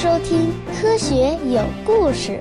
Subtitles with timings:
[0.00, 0.48] 收听
[0.80, 1.14] 《科学
[1.52, 2.32] 有故事》。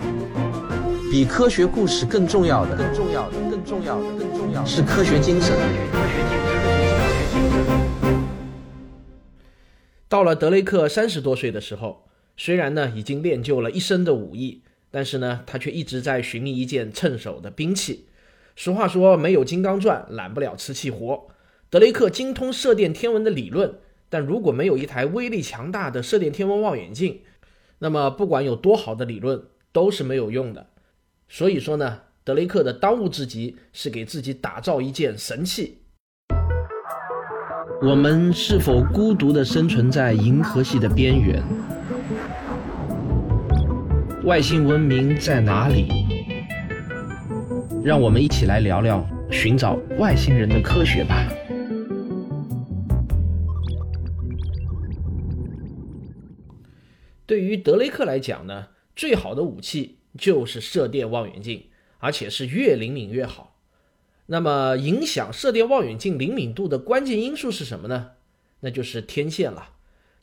[1.12, 5.54] 比科学故事更重要的，更重要的，更重要的，更重要的是科学精神。
[10.08, 12.06] 到了德雷克三十多岁的时候，
[12.38, 18.06] 虽然呢已经练就了一身的武艺，但是呢他却一直在寻觅一件趁手的兵器。
[18.56, 21.28] 俗话说，没有金刚钻，揽不了瓷器活。
[21.70, 27.20] 德雷克精通射电天文的理论，但如果没有一台威力强大的射电天文望远镜，
[27.80, 30.68] 那么不管有多好的理论都是没有用的。
[31.28, 35.78] 所以说呢，德雷克的当务之急是给自己打造一件神器。
[37.82, 41.42] 我们是否孤独地生存在银河系的边缘？
[44.26, 45.88] 外星文明在哪里？
[47.82, 51.26] 让我们一起来聊聊寻找外星人的科学吧。
[57.30, 61.68] 对于德雷克来讲呢，最好的武器就是射电望远镜，
[62.00, 63.56] 而且是越灵敏越好。
[64.26, 68.14] 那么，影响射电望远镜灵敏度的关键因素是什么呢？
[68.62, 69.74] 那就是天线了，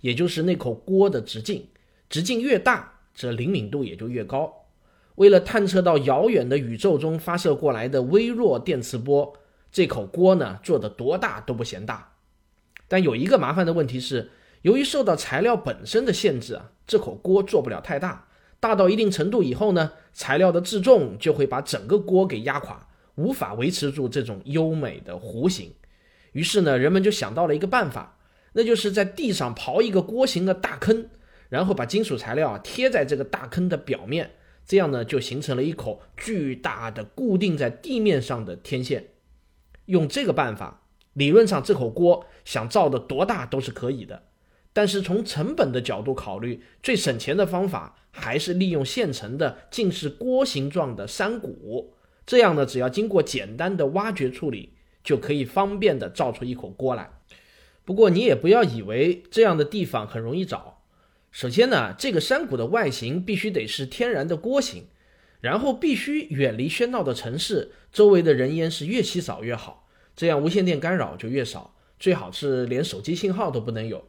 [0.01, 1.69] 也就是那口锅的直径。
[2.11, 4.67] 直径越大，这灵敏度也就越高。
[5.15, 9.33] 为了探测到遥远的宇宙中发射过来的微弱电磁波，
[9.71, 12.15] 这口锅呢做的多大都不嫌大。
[12.89, 14.33] 但有一个麻烦的问题是，
[14.67, 18.27] 由于受到材料本身的限制啊，这口锅做不了太大。
[18.59, 25.73] 大到一定程度以后呢，材料的自重就会把整个锅给压垮，无法维持住这种优美的弧形。
[26.33, 28.19] 于是呢，人们就想到了一个办法，
[28.55, 31.09] 那就是在地上刨一个锅形的大坑，
[31.49, 34.33] 然后把金属材料啊贴在这个大坑的表面。
[34.67, 39.11] 这样呢，就形成了一口巨大的固定在地面上的天线。
[39.85, 44.25] 用这个办法，理论上这口锅想造的多大都是可以的。
[44.77, 51.95] 但是从成本的角度考虑，最省钱的方法还是利用现成的近似锅形状的山谷。
[52.27, 57.09] 这样呢，只要经过简单的挖掘处理，就可以方便的造出一口锅来。
[57.87, 60.83] 不过你也不要以为这样的地方很容易找。
[61.33, 64.89] 首先呢，这个山谷的外形必须得是天然的锅形，
[65.41, 74.07] 然后必须远离喧闹的城市，周围的人烟是越稀少越好，这样无线电干扰就越少，最好是连手机信号都不能有。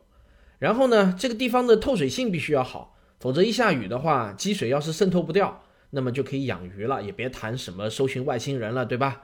[0.59, 9.23] 然后呢，这个地方的透水性必须要好，否则一下雨的话，积水要是渗透不掉，那么就可以养鱼了，也别谈什么搜寻外星人了，对吧？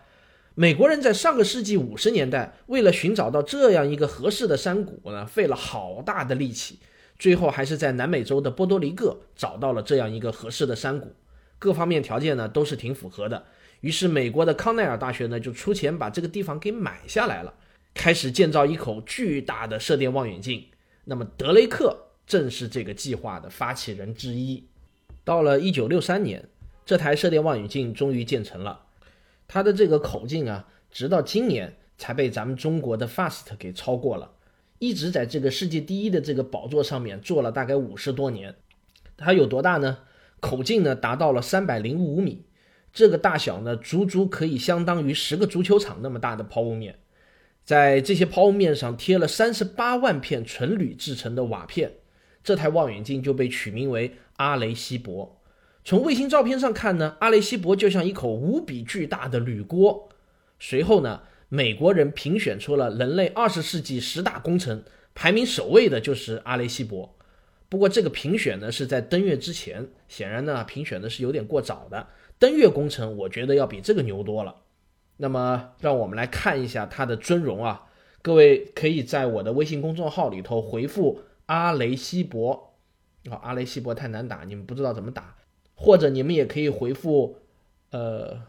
[0.56, 6.78] 美国人在上个世纪五十年代，为了寻找到这样一个合适的山谷呢，费了好大的力气。
[7.18, 11.16] 最后还是在南美洲的波多黎各找到了这样一个合适的山谷，
[11.58, 13.46] 各方面条件呢都是挺符合的。
[13.82, 17.54] 于是美国的康奈尔大学呢就出钱把这个地方给买下来了，
[17.94, 20.66] 开始建造一口巨大的射电望远镜。
[21.06, 24.68] 那么德雷克正是这个计划的发起人之一。
[25.24, 26.50] 到了一九六三年，
[26.86, 28.86] 这台射电望远镜终于建成了，
[29.48, 34.32] 它的这个口径啊，直到今年才被咱们中国的 FAST 给超过了。
[34.80, 38.56] 一直在这个世界第一的这个宝座上面坐了大概五十多年，
[39.16, 40.00] 它有多大呢？
[40.42, 42.46] 口径呢达到了三百零五米，
[42.92, 47.00] 这个大小呢足足可以相当于十个足球场那么大的抛物面，
[47.64, 51.94] 在这些抛物面上贴了三十八万片纯铝制成的瓦片，
[52.44, 55.42] 这台望远镜就被取名为阿雷西博。
[55.86, 60.10] 从卫星照片上看呢，阿雷西博就像一口无比巨大的铝锅。
[60.60, 61.22] 随后呢？
[61.50, 64.82] 美国人评选出了人类二十世纪十大工程，
[65.14, 67.16] 排名首位的就是阿雷西博。
[67.70, 72.08] 不过这个评选呢是在登月之前，显然呢评选的是有点过早的。
[72.40, 74.63] 登月工程我觉得要比这个牛多了。
[75.24, 77.86] 那么让我们来看一下它的尊容啊，
[78.22, 82.74] 各位可以在我的微信公众号里头回复阿雷西博，
[83.30, 85.38] 啊阿雷西博太难打，你们不知道怎么打，
[85.76, 87.38] 或者你们也可以回复，
[87.92, 88.42] 呃，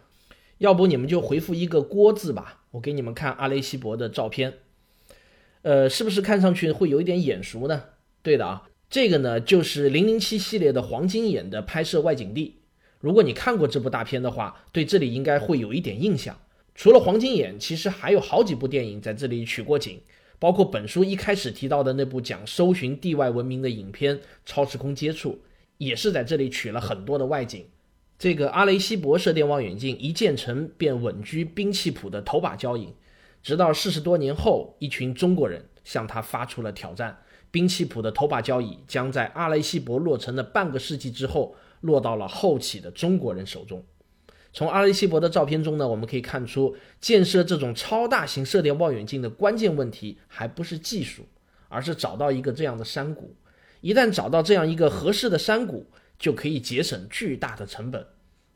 [0.59, 2.65] 要不你们就回复一个锅字吧。
[2.73, 4.55] 我给你们看阿雷西博的照片，
[5.63, 7.85] 呃，是不是看上去会有一点眼熟呢？
[8.21, 12.63] 对的啊，这个呢就是零零七系列的黄金眼的拍摄外景地。
[12.99, 16.37] 如果你看过这部大片的话，对这里应该会有一点印象。
[16.75, 20.01] 除了黄金眼，其实还有好几部电影在这里取过景，
[20.39, 25.31] 包括本书一开始提到的那部讲搜寻地外文明的影片《超时空接触》，
[25.79, 27.65] 也是在这里取了很多的外景。
[28.19, 32.93] 这个阿雷西博射电望远镜一建成便稳居兵器谱的头把交椅，
[33.43, 37.19] 直到四十多年后，一群中国人向他发出了挑战，
[37.51, 43.85] 兵器谱的头把交椅将在阿雷西博落成的半个世纪之后落到了后起的中国人手中。
[44.55, 51.27] 从阿雷西博的照片中呢，我们可以看出，建设这种超大型射电望远镜的关键问题还不是技术，
[51.69, 53.35] 而是找到一个这样的山谷。
[53.81, 55.87] 一旦找到这样一个合适的山谷，
[56.19, 58.07] 就可以节省巨大的成本。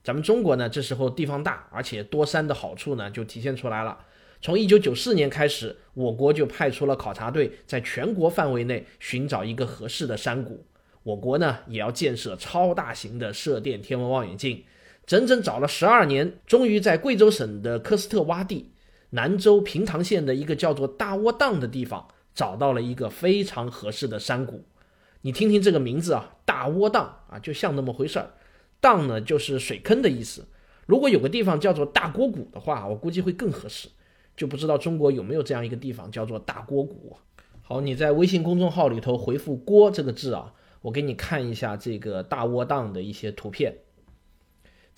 [0.05, 3.99] 咱们中国呢，这时候地方大，而且多山的好处呢就体现出来了。
[4.41, 10.65] 从一九九四年开始，我国就派出了考察队，在全国范围内寻找一个合适的山谷。
[11.03, 14.63] 我国呢，也要建设超大型的射电天文望远镜，
[15.09, 18.73] 整整找了十二年，终于在贵州省的科斯特洼地、
[19.09, 24.65] 南州平塘县的一个叫做大窝凼的地方，找到了一个非常合适的山谷。
[25.23, 27.01] 你听听这个名字啊，大窝凼
[27.31, 28.35] 啊，就像那么回事儿。
[28.83, 30.47] 凼呢，就是水坑的意思。
[30.85, 33.89] 如果有个地方叫做大锅谷的话，我估计会更合适。
[34.37, 37.17] 就不知道中国有没有这样一个地方叫做大锅谷。
[37.63, 40.53] 好，你在微信公众号里头回复“锅”这个字啊，
[40.83, 43.75] 我给你看一下这个大窝凼的一些图片。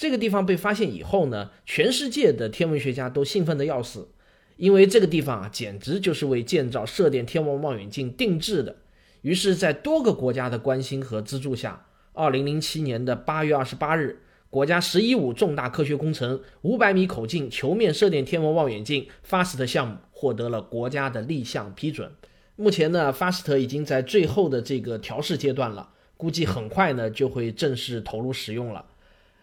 [0.00, 4.08] 这个地方被发现以后呢，全世界的天文学家都兴奋的要死，
[4.56, 8.76] 因为这个地方啊，简直就是为建造射电天文望远镜定制的。
[9.20, 22.10] 于是，在多个国家的关心和资助下，二零零七年的八月二十八日，国家“十一五”重大科学工程五百米口径球面射电天文望远镜 FAST 项目获得了国家的立项批准。
[22.56, 28.86] 目前呢，FAST 已经在最后的这个调试阶段了，估计很快呢就会正式投入使用了。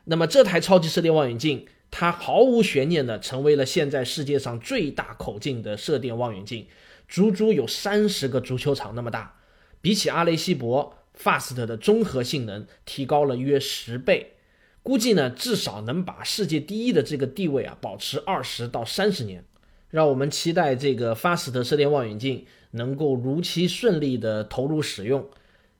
[0.10, 6.66] 那么这台超级射电望远镜，它毫无悬念的成为了现在世界上最大口径的射电望远镜，
[7.10, 9.36] 足足有三十个足球场那么大。
[9.82, 14.36] 比起阿雷西博，FAST 的综合性能提高了约十倍，
[14.82, 19.44] 估计呢至少能把世界第一的这个地位啊保持二十到三十年。
[19.90, 25.28] 让我们期待这个 FAST 射电望远镜能够如期顺利的投入使用。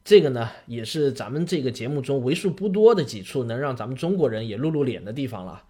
[0.08, 5.66] 这个呢也是咱们这个节目中为数不多的几处能让咱们中国人也露露脸的地方了。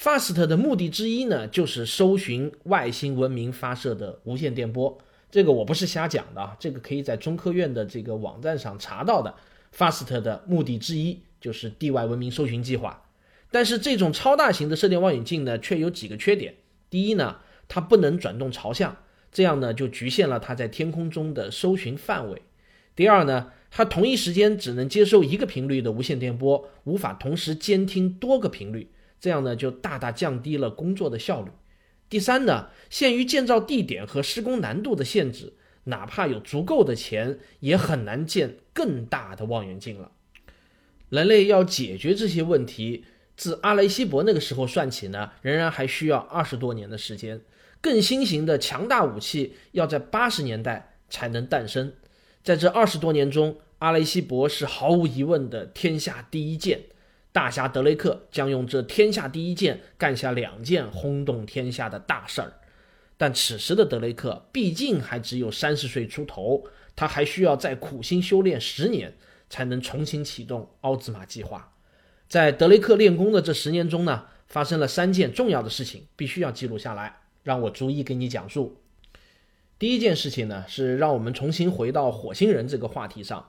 [0.00, 4.96] FAST 的目的之一呢就是搜寻外星文明发射的无线电波。
[5.30, 9.34] 这个我不是瞎讲的啊，这个可以在中科院的这个网站上查到的。
[9.76, 13.10] FAST 的目的之一就是地外文明搜寻计划，
[13.50, 16.54] 但是这种超大型的射电望远镜呢，却有几个缺点。
[16.88, 17.36] 第一呢，
[17.68, 18.96] 它不能转动朝向，
[19.30, 22.40] 这样呢就局限了它在天空中的搜寻范围。
[22.96, 31.50] 第二呢，它同一时间只能接收一个频率的无线电波，无法同时监听多个频率，这样呢就大大降低了工作的效率。
[32.10, 35.54] 第三呢，限于建造地点和施工难度的限制，
[35.84, 40.12] 哪怕有足够的钱，也很难建更大的望远镜了。
[41.08, 47.40] 人类要解决这些问题，自阿雷西博那个时候算起呢，仍然还需要二十多年的时间。
[47.80, 51.94] 更新型的强大武器要在八十年代才能诞生。
[52.42, 56.80] 在这二十多年中，阿雷西博是毫无疑问的天下第一剑。
[57.30, 62.52] 大侠德雷克将用这天下第一剑干下两件轰动天下的大事儿，
[63.16, 69.14] 但此时的德雷克毕竟还只有三十岁出头，他还需要再苦心修炼十年，
[69.48, 71.72] 才能重新启动奥兹玛计划。
[72.28, 78.81] 在德雷克练功的这十年中呢，发生了三件重要的事情，必须要记录下来，让我逐一给你讲述。
[79.82, 83.44] 第一件事情呢，是让我们重新回到火星人这个话题上。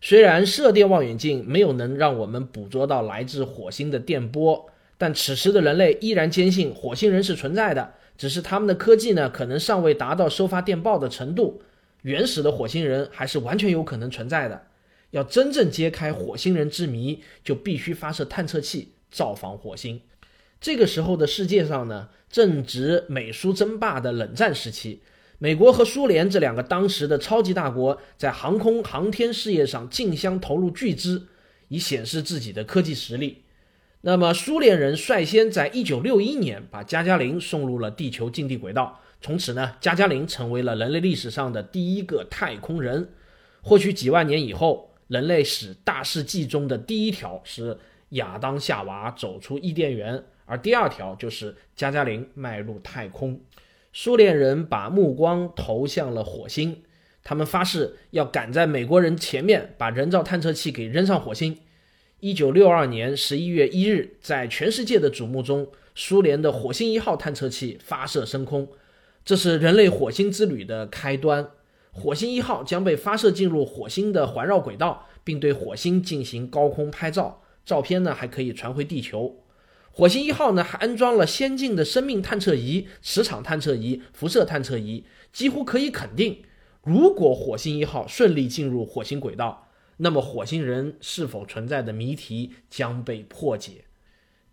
[0.00, 11.60] 虽然射电望远镜没有能让我们捕捉到来自火星的电波，但此时的人类依然坚信火星人是存在的，只是他们的科技呢可能尚未达到收发电报的程度。
[12.02, 14.62] 原始的火星人还是完全有可能存在的。
[15.10, 20.00] 要真正揭开火星人之谜，就必须发射探测器造访火星。
[20.60, 25.00] 这个时候的世界上呢，正值美苏争霸的冷战时期。
[25.42, 31.26] 美国和苏联这两个当时的超级大国在航空航天事业上竞相投入巨资，
[31.66, 33.42] 以显示自己的科技实力。
[34.02, 43.08] 那么，苏联人率先在一九六一年把加加林送入了地球近地轨道，从此呢，加加林成为了人类历史上的第一个太空人。
[43.62, 47.76] 或许几万年以后，人类史大事记中的第一条是
[48.10, 53.40] 亚当夏娃走出伊甸园，而第二条就是加加林迈入太空。
[53.94, 56.82] 苏联人把目光投向了火星，
[57.22, 61.58] 他们发誓要赶在美国人前面，把人造探测器给扔上火星。
[62.20, 68.66] 一九六二年十一月一日，在全世界的瞩目中，苏联的火星一号探测器发射升空，
[69.24, 71.50] 这是人类火星之旅的开端。
[71.90, 79.36] 火星一号将被发射进入火星的环绕轨道，并对火星进行高空拍照，照片呢还可以传回地球。
[79.94, 86.42] 火星一号呢，还安装了先进的生命探测仪、磁场探测仪、辐射探测仪，几乎可以肯定，
[86.82, 89.68] 如果火星一号顺利进入火星轨道，
[89.98, 93.84] 那么火星人是否存在的谜题将被破解。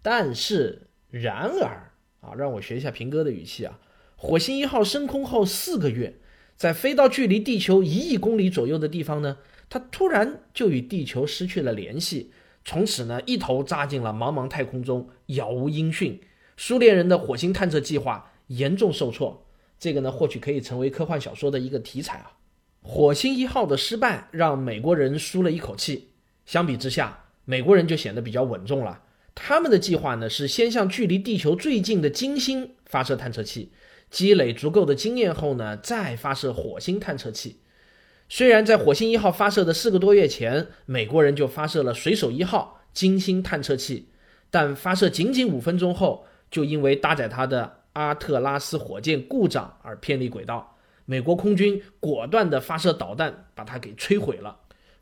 [0.01, 3.79] 但是，然而啊，让我学一下平哥的语气啊，
[4.17, 6.19] 火星一号升空后四个月，
[6.57, 9.37] 在飞到距离地球一亿公里左右的地方呢，
[9.69, 12.31] 它突然就与地球失去了联系，
[12.65, 16.21] 从此呢一头扎进了茫茫太空中，杳无音讯。
[16.57, 19.45] 苏联人的火星探测计划严重受挫，
[19.79, 22.33] 这个呢或许可以成为科幻小说的一个题材啊。
[22.81, 26.09] 火星一号的失败让美国人舒了一口气，
[26.45, 29.03] 相比之下，美国人就显得比较稳重了。
[29.33, 33.71] 他们的计划呢是先向距离地球最近的金星发射探测器，
[34.09, 37.61] 积累足够的经验后呢再发射火星探测器。
[38.31, 44.07] 虽然在火星一号发射的四个多月前，美国人就发射了水手一号金星探测器，
[44.51, 50.77] 但发射仅仅五分钟后，就因为搭载它的阿特拉斯火箭故障而偏离轨道。
[51.05, 54.55] 美国空军果断地发射导弹，把它给摧毁了。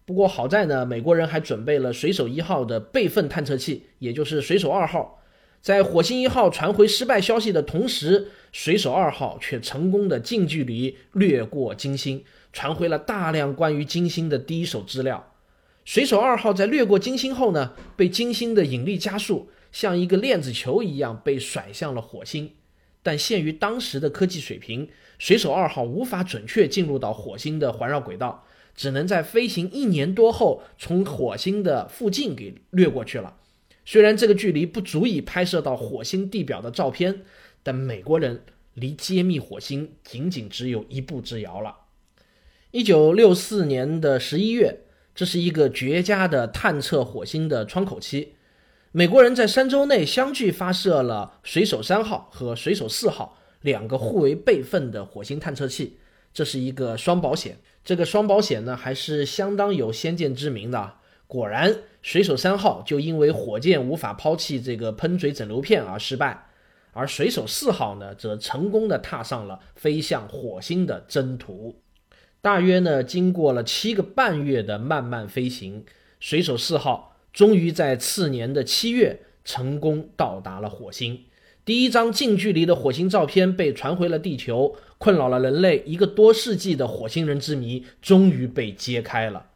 [0.05, 5.16] 不过好在呢，美国人还准备了水手一号的备份探测器，也就是水手二号。
[5.67, 15.33] 在火星一号传回失败消息的同时，水手二号却成功的近距离掠过金星，传回了大量关于金星的第一手资料。
[15.83, 22.53] 水手二号在掠过金星后呢，被金星的引力加速，像一个链子球一样被甩向了火星。
[23.03, 24.87] 但限于当时的科技水平，
[25.19, 33.35] 水手二号无法准确进入到火星的环绕轨道，只能在飞行一年多后从火星的附近给掠过去了。
[33.89, 37.21] 虽然这个距离不足以拍摄到火星地表的照片，
[37.63, 41.73] 但美国人离揭秘火星仅仅只有一步之遥了。
[42.71, 44.81] 一九六四年的十一月，
[45.15, 48.33] 这是一个绝佳的探测火星的窗口期。
[48.91, 53.37] 美国人在三周内相继发射了水手三号和水手四号。
[53.61, 55.97] 两个互为备份的火星探测器，
[56.33, 57.57] 这是一个双保险。
[57.85, 60.95] 这个双保险呢，还是相当有先见之明的。
[61.27, 66.45] 果然，水手三号就因为火箭无法抛弃这个喷嘴整流片而失败，
[66.93, 71.81] 而水手四号呢，则成功的踏上了飞向火星的征途。
[72.39, 75.83] 大约呢，经过了七个半月的漫漫飞行，
[76.19, 81.25] 水手四号终于在次年的七月成功到达了火星。
[81.65, 89.47] 第一张近距离的火星照片被传回了地球，困扰了人类一个多世纪的火星人之谜终于被揭开了。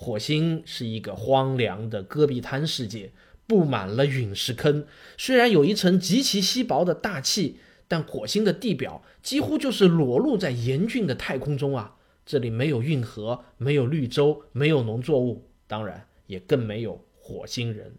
[0.00, 3.10] 火星是一个荒凉的戈壁滩世界，
[3.48, 4.86] 布满了陨石坑。
[5.16, 11.96] 虽然有一层极其稀薄的大气，但火星的地表几乎就是裸露在严峻的太空中啊！
[12.24, 17.92] 这里没有运河，没有绿洲，没有农作物，当然也更没有火星人。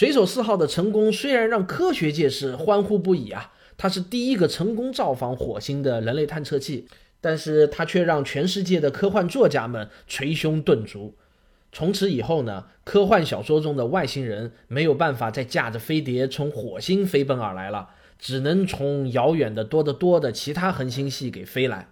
[0.00, 6.86] 水手四号的成功虽然让科学界是欢呼不已啊，它是第一个成功造访火星的人类探测器，
[7.20, 11.16] 但是它却让全世界的科幻作家们捶胸顿足。
[11.70, 21.90] 从此以后呢，科幻小说中的外星人没有办法再驾着飞碟从火星飞奔而来了，只能从遥远的多得多的其他恒星系给飞来。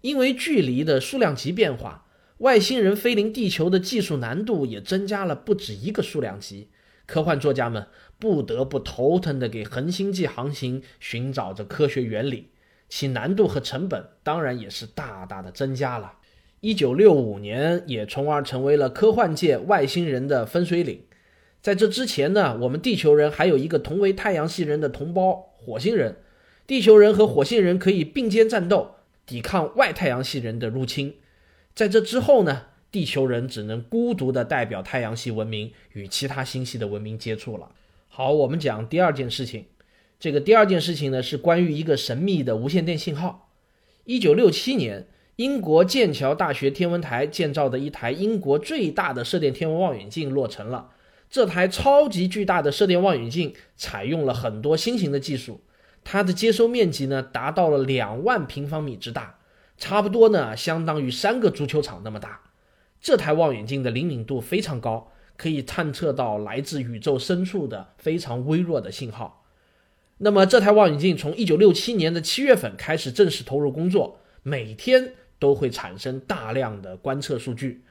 [0.00, 2.06] 因为距离的数量级变化，
[2.38, 6.66] 外星人飞临地球的技术难度也增加了不止一个数量级。
[7.06, 7.86] 科幻作家们
[8.18, 12.48] 不得不头疼地给恒星际航行寻找着科学原理，
[12.88, 16.14] 其难度和成本当然也是大大的增加了。
[16.60, 21.02] 一九六五年也从而成为了科幻界外星人的分水岭。
[21.60, 26.16] 在这之前呢，我们地球人还有一个同为太阳系人的同胞——火星人。
[26.66, 28.96] 地球人和火星人可以并肩战斗，
[29.26, 31.16] 抵抗外太阳系人的入侵。
[31.74, 32.62] 在这之后呢？
[32.94, 37.72] 地球人只能孤独地代表太阳系文明与其他星系的文明接触了。
[38.06, 39.66] 好，我们讲第二件事情。
[40.20, 43.50] 这个第二件事情呢，是关于一个神秘的无线电信号。
[44.04, 50.92] 一九六七年，英国剑桥大学天文台建造的一台英国最大的射电天文望远镜落成了。
[51.28, 55.62] 这台超级巨大的射电望远镜采用了很多新型的技术，
[56.04, 59.40] 它的接收面积呢达到了两万平方米之大，
[59.76, 62.42] 差不多呢相当于三个足球场那么大。
[63.04, 69.44] 这台望远镜的灵敏度非常高，可以探测到来自宇宙深处的非常微弱的信号。
[70.16, 77.84] 那么，这台望远镜从1967年的七月份开始正式投入工作，每天都会产生大量的观测数据。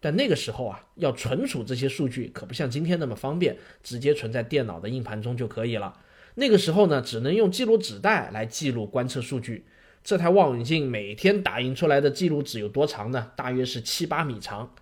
[0.00, 5.98] 但那个时候啊，要存储这些数据可不像今天那么方便，直接存在电脑的硬盘中就可以了。
[6.34, 9.64] 那个时候呢，只能用记录纸带来记录观测数据。
[10.02, 13.32] 这台望远镜每天打印出来的记录纸有多长呢？
[13.36, 14.74] 大约是七八米长。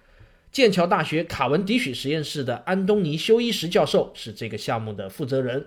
[0.52, 5.66] 剑桥大学卡文迪许实验室的安东尼休伊什教授是这个项目的负责人。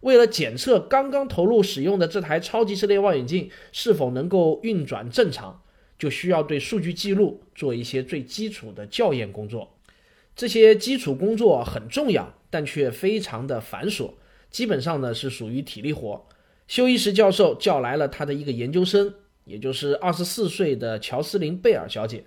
[0.00, 5.62] 为了检测刚刚投入使用的这台超级射电望远镜是否能够运转正常，
[5.98, 9.76] 就需要对数据记录做一些最基础的校验工作。
[10.36, 14.12] 这些基础工作很重要，但却非常的繁琐。
[14.50, 16.26] 基本上呢是属于体力活。
[16.68, 22.24] 休伊什教授叫来了他的一个研究生，也就是二十四岁的乔斯林·贝尔小姐。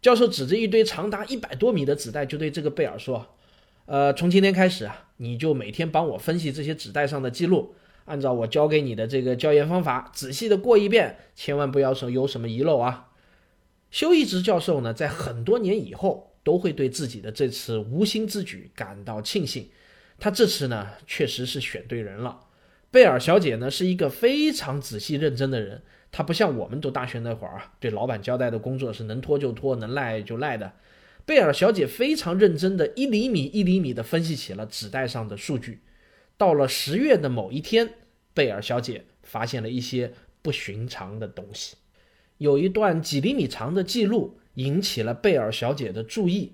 [0.00, 3.36] 教授指着一堆长达一百多米的纸袋，就对这个贝尔说
[3.86, 7.74] ：“呃，从今天开始啊，你就每天帮我分析这些纸袋上的记录，
[8.04, 13.10] 按照我教给你的这个教研方法，仔细的过一遍，千万不要说有什么遗漏啊。”
[13.90, 19.68] 休伊什教授呢，在很多年以后都会对自己的这次无心之举感到庆幸。
[20.18, 22.40] 他这次呢，确实是选对人了。
[22.92, 25.80] 贝尔小姐呢，是一个非常仔细认真的人。
[26.12, 30.74] 她不像我们读大学那会儿啊，对老板交代的工作是能拖就拖，能赖就赖的。
[31.24, 35.80] 贝尔小姐非常认真的一厘米一厘米的分析起了纸袋上的数据。
[36.36, 37.94] 到了十月的某一天，
[38.34, 41.76] 贝尔小姐发现了一些不寻常的东西。
[42.36, 46.52] 有一段几厘米长的记录引起了贝尔小姐的注意。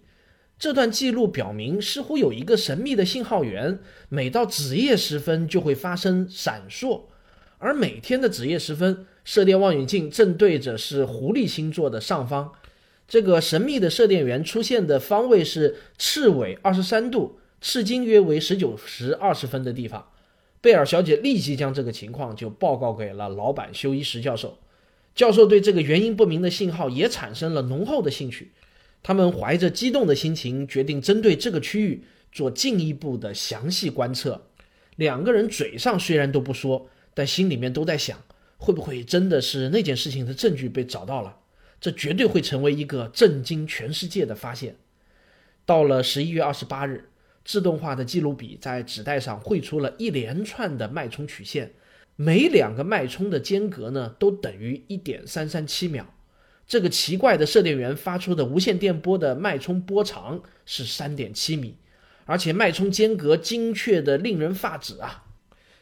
[0.59, 7.03] 这段记录表明，似乎有一个神秘的信号源，每到子夜时分就会发生闪烁。
[7.59, 12.53] 而每天的子夜时分，射电望远镜正对着是狐狸星座的上方。
[13.07, 20.09] 这个神秘的射电源出现的方位是赤纬二十三度，赤经约为十九时二十分的地方。
[20.61, 24.59] 贝尔小姐立即将这个情况就报告给了老板休伊什教授。
[25.15, 28.53] 教授对这个原因不明的信号也产生了浓厚的兴趣，
[29.09, 34.51] 他们怀着激动的心情，决定针对这个区域做进一步的详细观测。
[34.97, 38.23] 两个人嘴上虽然都不说，但心里面都在想，
[38.59, 41.39] 会不会真的是那件事情的证据被找到了？
[41.81, 44.77] 这绝对会成为一个震惊全世界的发现。
[45.65, 47.09] 到了十一月二十八日，
[47.47, 51.73] 自动化的记录笔在纸袋上绘出了一连串的脉冲曲线。
[52.17, 56.13] 每两个脉冲的间隔呢，都等于一点三三七秒。
[56.69, 61.77] 这个奇怪的射电源发出的无线电波的脉冲波长是三点七米，
[62.27, 65.25] 而且脉冲间隔精确的令人发指啊！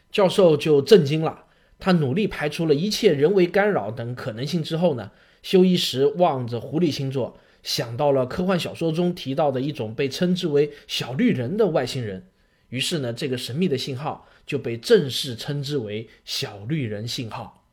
[0.09, 1.43] 教授就震惊了。
[1.77, 5.11] 他努力排除了一切人为干扰等可能性之后呢，
[5.43, 12.25] 休伊什望着狐狸星座，想到了科幻小说中提到的一种被称之为小绿人的外星人。
[12.69, 17.65] 于是呢，这个神秘的信号就被正式称之为“小绿人信号”。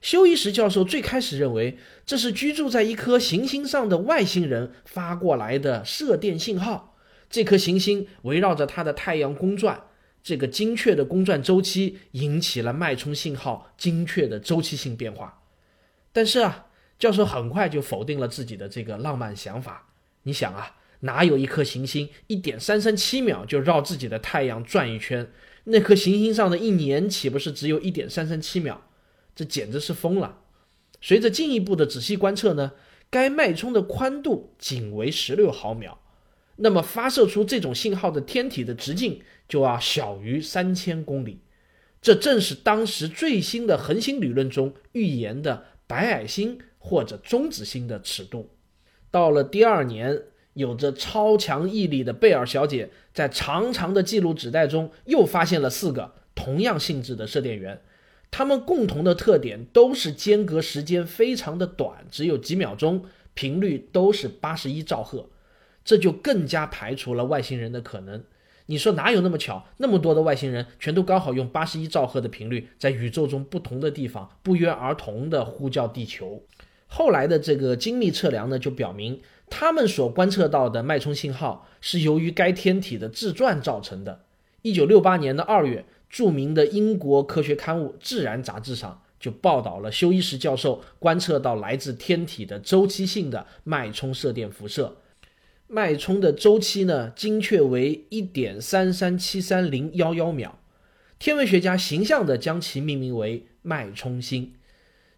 [0.00, 6.96] 休伊什教授最开始认为这是居住在一颗行星上的外星人发过来的射电信号。
[7.28, 9.84] 这颗行星围绕着它的太阳公转，
[10.22, 15.42] 这个精确的公转周期引起了脉冲信号精确的周期性变化。
[16.12, 16.66] 但是啊，
[16.98, 19.88] 教授很快就否定了自己的这个浪漫想法。
[20.22, 20.76] 你想啊。
[21.02, 25.26] 哪有一颗行星一点三三七秒就绕自己的太阳转一圈？
[25.64, 28.82] 那颗行星上的一年岂不是只有一点三三七秒？
[29.34, 30.38] 这简直是疯了！
[31.00, 32.72] 随着进一步的仔细观测呢，
[33.10, 36.00] 该脉冲的宽度仅为十六毫秒，
[36.56, 41.40] 那么发射出这种信号的天体的直径就要小于三千公里。
[42.02, 48.50] 这正是当时最新的恒星理论中预言的白矮星或者中子星的尺度。
[49.10, 50.22] 到了第二年。
[50.54, 57.80] 有着超强毅力的贝尔小姐在长长的记录纸袋中又发现了四个同样性质的射电源，
[58.30, 65.28] 它们共同的特点都是间隔时间非常的短，只有几秒钟，频率都是八十一兆赫，
[65.84, 68.22] 这就更加排除了外星人的可能。
[68.66, 76.44] 你说哪有那么巧，那么多的外星人全都刚好用八十一兆赫的频率，在宇宙中不同的地方不约而同的呼叫地球？
[76.86, 79.20] 后来的这个精密测量呢，就表明。
[79.52, 84.20] 他们所观测到的脉冲信号是由于该天体的自转造成的。
[84.62, 94.96] 一九六八年的二月，著名的英国科学刊物《自然》杂志上就报道了休伊什教授观测到来自天体的周期性的脉冲射电辐射，
[95.68, 100.58] 脉冲的周期呢精确为一点三三七三零幺幺秒。
[101.18, 104.52] 天文学家形象地将其命名为脉冲星。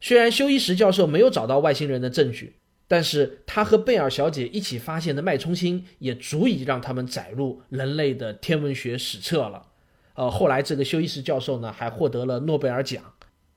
[0.01, 2.57] 虽然休伊什教授没有找到外星人的证据。
[2.89, 9.69] 但是他和贝尔小姐一起发现的脉冲星也足以让他们载入人类的天文学史册了。
[10.15, 13.15] 呃，后来这个休伊什教授呢还获得了诺贝尔奖。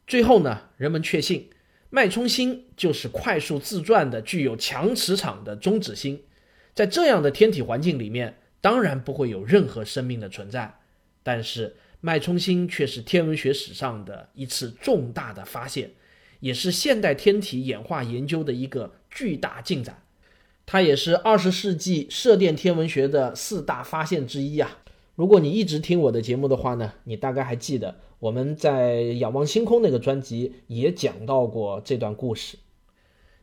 [0.08, 1.50] 最后呢，人们确信
[1.90, 6.22] 脉冲星就是快速自转的、具有强磁场的中子星。
[6.74, 10.80] 在这样的天体环境里面，当然不会有任何生命的存在。
[11.24, 15.92] 但是脉冲星却是天文学史上的一次重大的发现。
[16.42, 20.04] 也是现代天体演化研究的一个巨大进展，
[20.66, 24.84] 它也是二十世纪射电天文学的四大发现之一啊！
[25.16, 32.58] 如果你一直听我的节目的话呢，你大概还记得我们在仰望星空那个专辑也讲到过这段故事。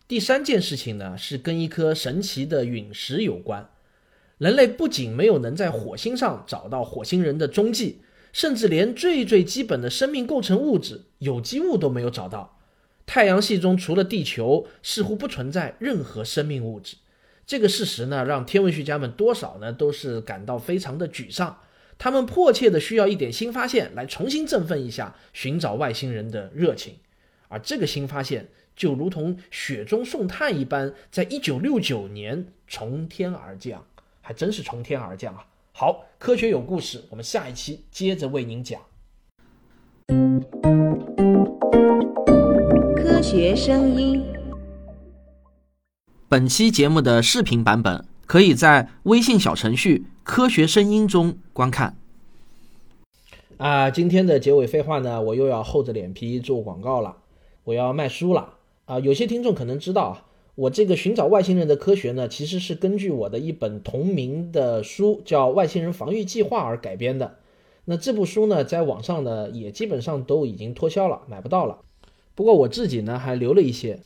[0.07, 3.71] 第三件事情呢，是跟一颗神奇的陨石有关。
[4.37, 8.03] 人类不仅没有能在火星上找到火星人的踪迹，
[8.35, 12.59] 甚至连最最基本的生命构成物质有机物都没有找到。
[13.07, 16.97] 太阳系中除了地球，似乎不存在任何生命物质。
[17.53, 21.59] 这个事实呢，让天文学家们多少呢都是感到非常的沮丧。
[21.99, 26.95] 他们迫切的需要一点新发现来重新振奋一下寻找外星人的热情。
[27.49, 33.85] 而这个新发现就如同雪中送炭一般，在一九六九年从天而降，
[34.23, 35.47] 还真是从天而降啊！
[35.73, 38.81] 好，科学有故事，我们下一期接着为您讲。
[42.97, 44.42] 科学声音。
[46.33, 51.99] 本期节目的视频版本可以在微信小程序“科学声音”中观看。
[53.59, 57.19] 啊，今天的结尾废话呢，我又要厚着脸皮做广告了，
[57.65, 58.55] 我要卖书了
[58.87, 58.99] 啊！
[58.99, 67.37] 有些听众可能知道，我这个寻找外星人的科学呢，其实是根据我的一本同名的书，叫《外星人防御计划》而改编的。
[67.85, 71.81] 那这部书呢，在网上呢也基本上都已经脱销了，买不到了。
[72.35, 74.01] 不过我自己呢还留了一些。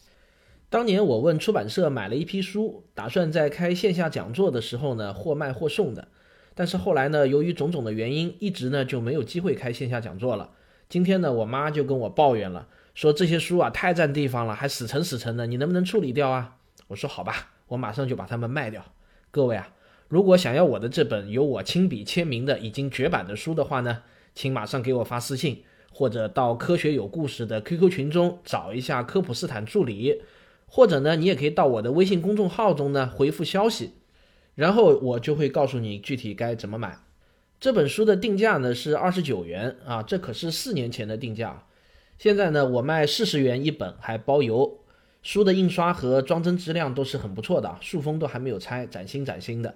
[0.68, 6.08] 当年我问出版社买了一批书，打算在开线下讲座的时候呢，或卖或送的。
[6.54, 10.50] 但是后来呢，由于种种的原因，一直呢就没有机会开线下讲座了。
[10.88, 16.56] 今天呢，我妈就跟我抱怨了，说这些书啊太占地方了，还死沉死沉的，你能不能处理掉啊？
[16.88, 18.84] 我说好吧，我马上就把它们卖掉。
[19.30, 19.72] 各位啊，
[20.08, 24.02] 如果想要我的这本由我亲笔签名的已经绝版的书的话呢，
[24.34, 30.22] 请马上给我发私信，或者到科学有故事的 QQ 群中找一下科普斯坦助理。
[30.66, 33.92] 或者呢，你也可以到我的微信公众号中呢回复消息，
[34.54, 36.98] 然后我就会告诉你具体该怎么买。
[37.58, 41.66] 这本书的定价呢是二十九元啊，这可是四年前的定价。
[42.18, 44.80] 现在呢我卖四十元一本，还包邮。
[45.22, 49.74] 书的印刷和装帧质量都是很不错的，塑封都还没有拆，崭新崭新的。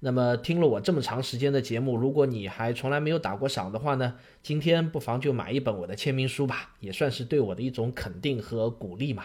[0.00, 9.24] 那么听了我这么长时间的节目，如果你还从来没有打过赏的话呢，今天不妨就买一本我的签名书吧，也算是对我的一种肯定和鼓励嘛。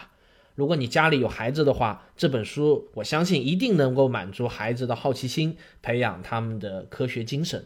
[0.60, 7.64] 如果你家里有孩子的话，这本书我相信一定能够满足孩子的好奇心，培养他们的科学精神。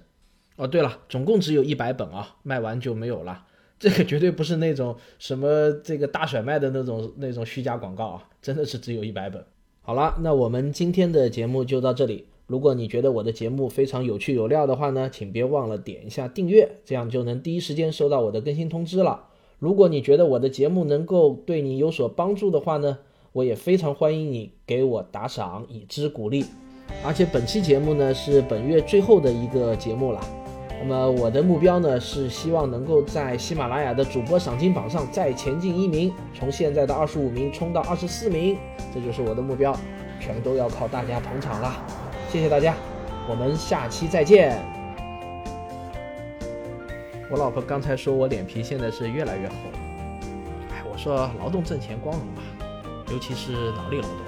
[0.55, 3.47] 哦，对了，总共只有一百本啊，卖完就没有了。
[3.81, 9.45] 这个绝对不是那种什么这个大甩卖的那种那种虚假广告啊，真的是只有一百本。
[9.83, 12.29] 好了，那我们今天的节目就到这里。
[12.47, 19.31] 如果你觉得我的节目非常有趣有料的话呢，请别忘了点一下订阅，这样就能第一时间收到我的更新通知了。
[19.65, 22.99] 如果你觉得我的节目能够对你有所帮助的话呢，
[23.33, 26.45] 我也非常欢迎你给我打赏，以资鼓励。
[27.03, 30.21] 而且本期节目呢是本月最后的一个节目了。
[30.83, 38.59] 那么我的目标呢是希望能够在喜马拉雅的主播赏金榜上再前进一名，从现在的二十五名冲到二十四名，
[38.93, 39.75] 这就是我的目标，
[40.21, 41.73] 全都要靠大家捧场了。
[42.29, 42.75] 谢谢大家，
[43.31, 44.74] 我们下期再见。
[47.35, 49.79] 我老婆刚才说我脸皮现在是越来越厚了，
[50.71, 52.43] 哎，我说劳动挣钱光荣吧，
[53.11, 54.24] 尤其是脑力劳动。